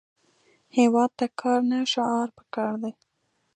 هیواد 0.77 1.11
ته 1.19 1.25
کار، 1.41 1.59
نه 1.71 1.79
شعار 1.93 2.27
پکار 2.37 2.73
دی 2.81 2.91